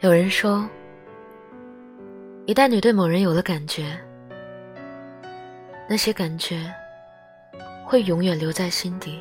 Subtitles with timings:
[0.00, 0.64] 有人说，
[2.46, 3.98] 一旦你对某人有了感觉，
[5.88, 6.72] 那些感觉
[7.84, 9.18] 会永远留在心底。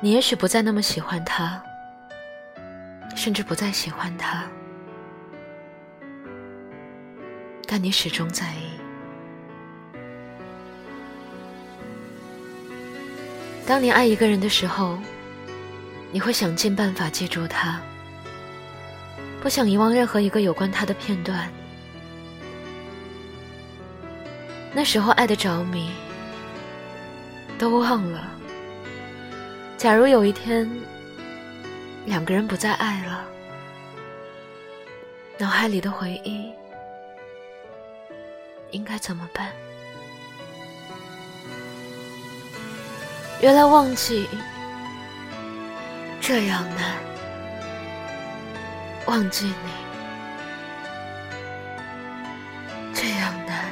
[0.00, 1.62] 你也许不再那么喜欢他，
[3.14, 4.42] 甚至不再喜欢他，
[7.68, 8.72] 但你始终在意。
[13.64, 14.98] 当你爱一个人的时候，
[16.12, 17.80] 你会想尽办法记住他，
[19.40, 21.50] 不想遗忘任何一个有关他的片段。
[24.74, 25.90] 那时候爱的着迷，
[27.58, 28.28] 都忘了。
[29.78, 30.70] 假如有一天，
[32.04, 33.24] 两个人不再爱了，
[35.38, 36.52] 脑海里的回忆
[38.70, 39.50] 应该怎么办？
[43.40, 44.28] 原来忘记
[46.24, 46.96] 这样难，
[49.06, 49.54] 忘记你
[52.94, 53.70] 这样难。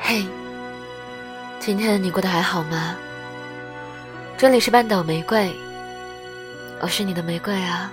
[0.00, 0.26] 嘿，
[1.60, 2.96] 今天你过得还好吗？
[4.42, 5.54] 这里是半岛玫瑰，
[6.80, 7.92] 我是你的玫瑰啊。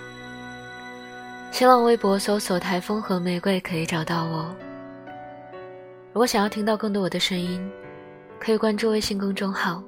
[1.52, 4.52] 新浪微博搜索“台风和玫瑰”可以找到我。
[6.12, 7.62] 如果想要听到更多我的声音，
[8.40, 9.84] 可以关注微信公众号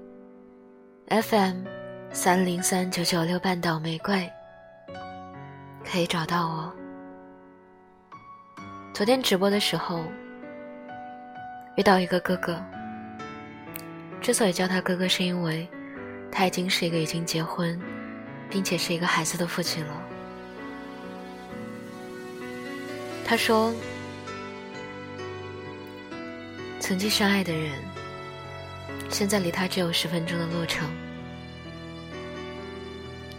[1.08, 1.64] FM
[2.12, 4.30] 三零三九九六半岛玫瑰，
[5.84, 6.72] 可以找到我。
[8.94, 10.04] 昨天直播的时候。
[11.76, 12.62] 遇到一个哥哥，
[14.22, 15.67] 之所以叫他哥哥，是因为
[16.32, 17.80] 他已经是一个已经结婚，
[18.50, 20.02] 并且是一个孩子的父亲了。
[23.26, 23.73] 他说，
[26.80, 27.72] 曾经深爱的人，
[29.10, 30.89] 现在离他只有十分钟的路程。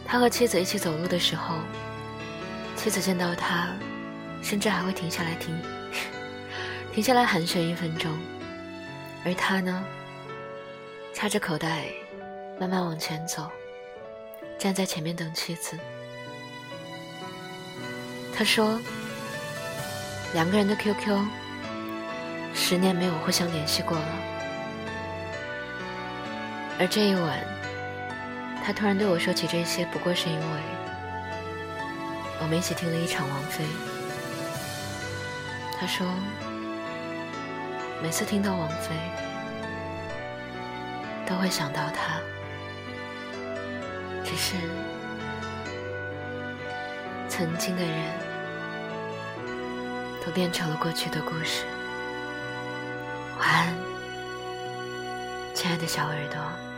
[0.07, 1.57] 他和妻子一起走路的时候，
[2.77, 3.71] 妻子见到他，
[4.43, 5.59] 甚至还会停下来听。
[6.93, 8.13] 停下来寒暄一分钟，
[9.25, 9.83] 而他呢，
[11.15, 11.87] 插着口袋，
[12.63, 13.51] 慢慢往前走，
[14.57, 15.77] 站在前面等妻子。
[18.33, 18.79] 他说，
[20.33, 21.19] 两个人的 QQ
[22.55, 24.07] 十年没有互相联系过了，
[26.79, 27.41] 而这一晚，
[28.65, 30.47] 他突然对我说起这些，不过是因为
[32.41, 33.65] 我们一起听了一场王菲。
[35.81, 36.07] 他说。
[38.01, 38.95] 每次听到王菲，
[41.25, 42.21] 都会想到她。
[44.25, 44.55] 只是
[47.29, 47.93] 曾经的人，
[50.25, 51.65] 都变成了过去的故事。
[53.39, 53.75] 晚安，
[55.55, 56.72] 亲爱的小耳朵。